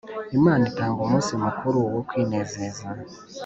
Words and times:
Imana 0.37 0.63
itanga 0.71 0.99
Umunsi 1.01 1.31
mukuru 1.43 1.79
wo 1.93 2.01
kwinezeza 2.07 2.85